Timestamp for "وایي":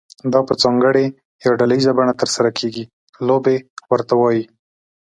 4.17-4.43